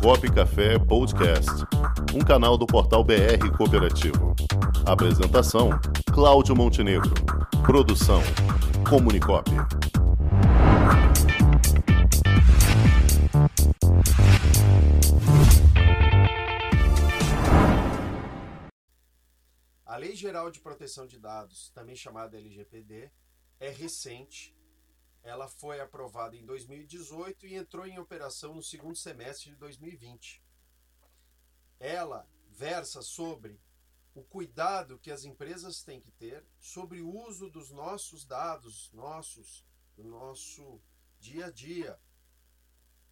Cop 0.00 0.30
Café 0.32 0.78
Podcast, 0.78 1.50
um 2.14 2.20
canal 2.20 2.56
do 2.56 2.66
portal 2.66 3.02
BR 3.04 3.50
Cooperativo. 3.56 4.34
Apresentação: 4.86 5.70
Cláudio 6.12 6.54
Montenegro. 6.54 7.12
Produção: 7.64 8.20
Comunicop. 8.88 9.50
A 19.84 19.96
Lei 19.96 20.14
Geral 20.14 20.50
de 20.50 20.60
Proteção 20.60 21.06
de 21.06 21.18
Dados, 21.18 21.70
também 21.74 21.94
chamada 21.94 22.36
LGPD, 22.36 23.10
é 23.60 23.70
recente 23.70 24.54
ela 25.22 25.48
foi 25.48 25.80
aprovada 25.80 26.36
em 26.36 26.44
2018 26.44 27.46
e 27.46 27.54
entrou 27.54 27.86
em 27.86 27.98
operação 27.98 28.54
no 28.54 28.62
segundo 28.62 28.96
semestre 28.96 29.50
de 29.50 29.56
2020. 29.56 30.42
Ela 31.78 32.28
versa 32.50 33.02
sobre 33.02 33.60
o 34.14 34.22
cuidado 34.22 34.98
que 34.98 35.10
as 35.10 35.24
empresas 35.24 35.82
têm 35.82 36.00
que 36.00 36.10
ter 36.10 36.44
sobre 36.58 37.00
o 37.00 37.08
uso 37.08 37.48
dos 37.48 37.70
nossos 37.70 38.24
dados, 38.24 38.90
nossos, 38.92 39.64
do 39.96 40.04
nosso 40.04 40.80
dia 41.18 41.46
a 41.46 41.50
dia. 41.50 41.98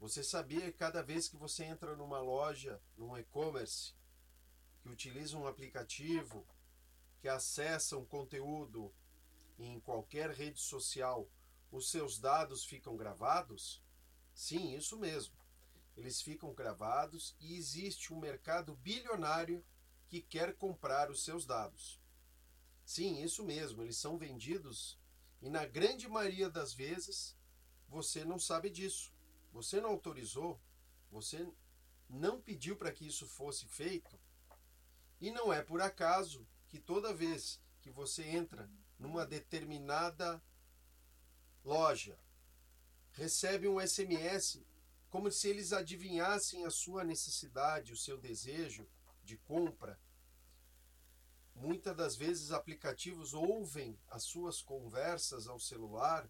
Você 0.00 0.22
sabia 0.24 0.62
que 0.72 0.78
cada 0.78 1.02
vez 1.02 1.28
que 1.28 1.36
você 1.36 1.64
entra 1.64 1.94
numa 1.94 2.20
loja, 2.20 2.80
num 2.96 3.16
e-commerce, 3.16 3.94
que 4.80 4.88
utiliza 4.88 5.36
um 5.36 5.46
aplicativo, 5.46 6.46
que 7.20 7.28
acessa 7.28 7.96
um 7.96 8.06
conteúdo 8.06 8.92
em 9.58 9.80
qualquer 9.80 10.30
rede 10.30 10.60
social, 10.60 11.28
os 11.70 11.90
seus 11.90 12.18
dados 12.18 12.64
ficam 12.64 12.96
gravados? 12.96 13.82
Sim, 14.34 14.74
isso 14.74 14.96
mesmo. 14.96 15.36
Eles 15.96 16.22
ficam 16.22 16.54
gravados 16.54 17.36
e 17.40 17.56
existe 17.56 18.12
um 18.12 18.20
mercado 18.20 18.76
bilionário 18.76 19.64
que 20.06 20.20
quer 20.20 20.56
comprar 20.56 21.10
os 21.10 21.24
seus 21.24 21.44
dados. 21.44 22.00
Sim, 22.84 23.22
isso 23.22 23.44
mesmo, 23.44 23.82
eles 23.82 23.98
são 23.98 24.16
vendidos 24.16 24.98
e 25.40 25.48
na 25.48 25.64
grande 25.64 26.08
maioria 26.08 26.50
das 26.50 26.72
vezes 26.72 27.36
você 27.88 28.24
não 28.24 28.38
sabe 28.38 28.70
disso. 28.70 29.12
Você 29.52 29.80
não 29.80 29.90
autorizou, 29.90 30.60
você 31.10 31.46
não 32.08 32.40
pediu 32.40 32.76
para 32.76 32.92
que 32.92 33.06
isso 33.06 33.26
fosse 33.26 33.66
feito. 33.66 34.18
E 35.20 35.30
não 35.30 35.52
é 35.52 35.62
por 35.62 35.80
acaso 35.80 36.46
que 36.66 36.78
toda 36.78 37.14
vez 37.14 37.60
que 37.80 37.90
você 37.90 38.24
entra 38.24 38.70
numa 38.98 39.24
determinada 39.26 40.42
loja, 41.68 42.18
recebe 43.12 43.68
um 43.68 43.78
SMS 43.78 44.64
como 45.10 45.30
se 45.30 45.48
eles 45.48 45.72
adivinhassem 45.72 46.64
a 46.64 46.70
sua 46.70 47.04
necessidade, 47.04 47.92
o 47.92 47.96
seu 47.96 48.16
desejo 48.16 48.88
de 49.22 49.36
compra. 49.36 50.00
Muitas 51.54 51.94
das 51.94 52.16
vezes 52.16 52.52
aplicativos 52.52 53.34
ouvem 53.34 53.98
as 54.08 54.22
suas 54.22 54.62
conversas 54.62 55.46
ao 55.46 55.60
celular 55.60 56.26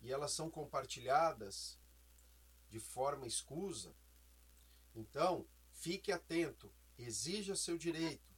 e 0.00 0.10
elas 0.10 0.32
são 0.32 0.50
compartilhadas 0.50 1.78
de 2.70 2.80
forma 2.80 3.26
escusa. 3.26 3.94
Então, 4.94 5.46
fique 5.72 6.10
atento, 6.10 6.72
exija 6.98 7.54
seu 7.54 7.76
direito. 7.76 8.34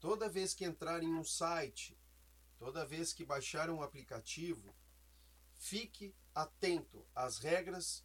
Toda 0.00 0.28
vez 0.28 0.52
que 0.52 0.64
entrar 0.64 1.02
em 1.02 1.14
um 1.14 1.24
site, 1.24 1.96
toda 2.58 2.84
vez 2.84 3.12
que 3.12 3.24
baixar 3.24 3.70
um 3.70 3.82
aplicativo, 3.82 4.74
Fique 5.60 6.16
atento 6.34 7.06
às 7.14 7.36
regras 7.36 8.02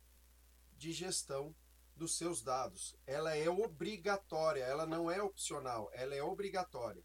de 0.77 0.91
gestão 0.91 1.55
dos 1.95 2.17
seus 2.17 2.43
dados. 2.43 2.97
Ela 3.07 3.33
é 3.33 3.49
obrigatória, 3.49 4.61
ela 4.61 4.85
não 4.85 5.09
é 5.09 5.23
opcional, 5.23 5.89
ela 5.93 6.13
é 6.13 6.21
obrigatória. 6.21 7.01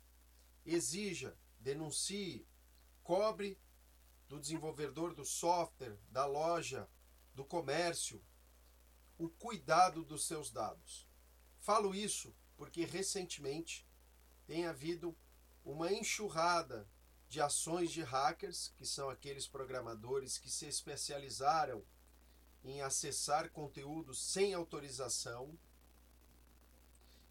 Exija, 0.67 1.39
denuncie, 1.61 2.45
cobre 3.05 3.61
do 4.29 4.41
desenvolvedor 4.41 5.15
do 5.15 5.25
software, 5.25 5.97
da 6.11 6.27
loja, 6.27 6.91
do 7.33 7.45
comércio, 7.45 8.21
o 9.17 9.31
cuidado 9.31 10.05
dos 10.05 10.27
seus 10.27 10.51
dados. 10.51 11.09
Falo 11.61 11.95
isso 11.95 12.35
porque 12.57 12.85
recentemente 12.85 13.89
tem 14.49 14.67
havido 14.67 15.17
uma 15.65 15.93
enxurrada 15.93 16.91
de 17.31 17.41
ações 17.41 17.93
de 17.93 18.03
hackers, 18.03 18.73
que 18.77 18.85
são 18.85 19.09
aqueles 19.09 19.47
programadores 19.47 20.37
que 20.37 20.51
se 20.51 20.67
especializaram 20.67 21.83
em 22.65 22.83
acessar 22.83 23.49
conteúdos 23.51 24.21
sem 24.21 24.53
autorização 24.53 25.57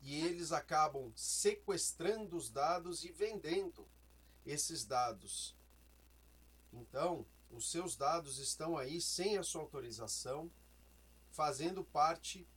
e 0.02 0.22
eles 0.22 0.54
acabam 0.54 1.12
sequestrando 1.18 2.38
os 2.38 2.50
dados 2.50 3.04
e 3.04 3.12
vendendo 3.12 3.86
esses 4.46 4.86
dados. 4.86 5.54
Então, 6.72 7.26
os 7.52 7.70
seus 7.70 7.98
dados 7.98 8.40
estão 8.40 8.78
aí 8.78 9.02
sem 9.02 9.38
a 9.38 9.44
sua 9.44 9.62
autorização, 9.62 10.50
fazendo 11.31 11.84
parte 11.84 12.48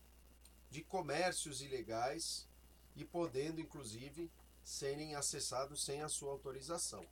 de 0.70 0.84
comércios 0.84 1.60
ilegais 1.60 2.47
e 2.94 3.04
podendo, 3.04 3.60
inclusive, 3.60 4.30
serem 4.62 5.16
acessados 5.16 5.84
sem 5.84 6.03
a 6.03 6.09
sua 6.09 6.30
autorização. 6.30 7.04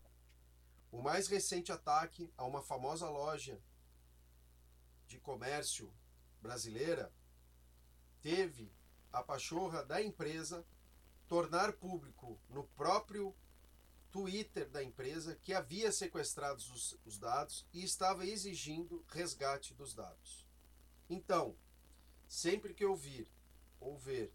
O 0.90 1.00
mais 1.00 1.28
recente 1.28 1.70
ataque 1.70 2.32
a 2.36 2.44
uma 2.44 2.62
famosa 2.62 3.08
loja 3.08 3.60
de 5.06 5.18
comércio 5.18 5.92
brasileira 6.40 7.12
teve 8.20 8.72
a 9.12 9.22
pachorra 9.22 9.84
da 9.84 10.02
empresa 10.02 10.66
tornar 11.28 11.72
público 11.74 12.40
no 12.48 12.64
próprio 12.64 13.34
Twitter 14.10 14.68
da 14.68 14.82
empresa 14.82 15.36
que 15.36 15.54
havia 15.54 15.92
sequestrado 15.92 16.58
os, 16.58 16.98
os, 17.04 17.18
dados 17.18 17.64
e 17.72 17.84
estava 17.84 18.26
exigindo 18.26 19.04
resgate 19.08 19.72
dos 19.74 19.94
dados. 19.94 20.46
Então, 21.08 21.56
sempre 22.28 22.74
que 22.74 22.84
ouvir 22.84 23.28
ou 23.78 23.96
ver 23.96 24.32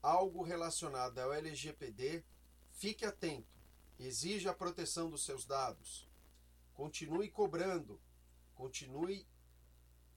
algo 0.00 0.42
relacionado 0.42 1.18
ao 1.18 1.32
LGPD, 1.32 2.24
fique 2.70 3.04
atento 3.04 3.51
Exija 4.04 4.50
a 4.50 4.54
proteção 4.54 5.08
dos 5.08 5.24
seus 5.24 5.46
dados. 5.46 6.08
Continue 6.74 7.30
cobrando. 7.30 8.00
Continue 8.54 9.26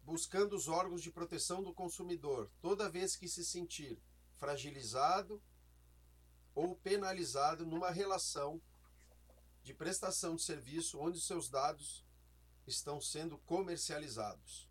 buscando 0.03 0.56
os 0.56 0.68
órgãos 0.68 1.01
de 1.01 1.12
proteção 1.12 1.62
do 1.62 1.73
consumidor 1.73 2.51
toda 2.62 2.90
vez 2.90 3.16
que 3.16 3.28
se 3.28 3.46
sentir 3.46 4.01
fragilizado 4.40 5.41
ou 6.53 6.75
penalizado 6.75 7.66
numa 7.66 7.91
relação 7.91 8.62
de 9.63 9.73
prestação 9.73 10.35
de 10.35 10.41
serviço 10.41 11.00
onde 11.00 11.22
seus 11.22 11.50
dados 11.50 12.06
estão 12.66 13.00
sendo 13.00 13.38
comercializados. 13.40 14.67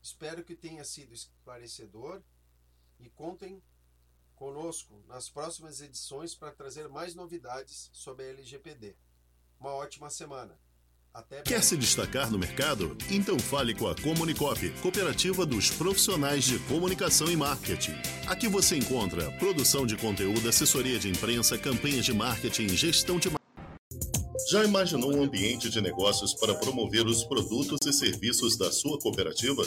Espero 0.00 0.44
que 0.44 0.54
tenha 0.54 0.84
sido 0.84 1.12
esclarecedor 1.12 2.22
e 3.00 3.08
contem 3.10 3.62
conosco 4.34 5.02
nas 5.08 5.28
próximas 5.28 5.80
edições 5.80 6.34
para 6.34 6.52
trazer 6.52 6.88
mais 6.88 7.14
novidades 7.14 7.90
sobre 7.92 8.26
a 8.26 8.28
LGPD. 8.28 8.96
Uma 9.58 9.70
ótima 9.70 10.10
semana. 10.10 10.58
Até 11.12 11.42
Quer 11.42 11.62
se 11.62 11.76
destacar 11.76 12.28
no 12.28 12.38
mercado? 12.38 12.96
Então 13.08 13.38
fale 13.38 13.72
com 13.72 13.86
a 13.86 13.94
Comunicop, 13.94 14.68
Cooperativa 14.80 15.46
dos 15.46 15.70
Profissionais 15.70 16.42
de 16.42 16.58
Comunicação 16.60 17.28
e 17.28 17.36
Marketing. 17.36 17.94
Aqui 18.26 18.48
você 18.48 18.76
encontra 18.76 19.30
produção 19.38 19.86
de 19.86 19.96
conteúdo, 19.96 20.48
assessoria 20.48 20.98
de 20.98 21.08
imprensa, 21.08 21.56
campanhas 21.56 22.04
de 22.04 22.12
marketing, 22.12 22.68
gestão 22.70 23.18
de 23.20 23.30
já 24.46 24.62
imaginou 24.62 25.12
um 25.12 25.22
ambiente 25.22 25.70
de 25.70 25.80
negócios 25.80 26.34
para 26.34 26.54
promover 26.54 27.06
os 27.06 27.24
produtos 27.24 27.78
e 27.86 27.92
serviços 27.92 28.58
da 28.58 28.70
sua 28.70 28.98
cooperativa? 28.98 29.66